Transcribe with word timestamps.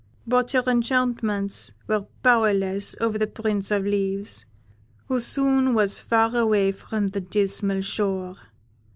But 0.25 0.49
her 0.53 0.63
enchantments 0.65 1.75
were 1.85 2.07
powerless 2.23 2.95
over 2.99 3.19
the 3.19 3.27
Prince 3.27 3.69
of 3.69 3.83
Leaves, 3.83 4.47
who 5.09 5.19
soon 5.19 5.75
was 5.75 5.99
far 5.99 6.35
away 6.35 6.71
from 6.71 7.09
the 7.09 7.21
dismal 7.21 7.81
shore. 7.83 8.35